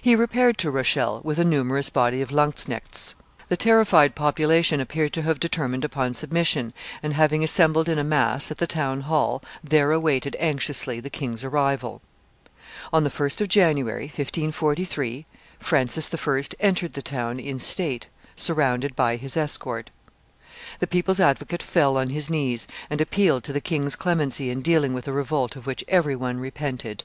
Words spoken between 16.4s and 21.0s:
entered the town in state, surrounded by his escort. The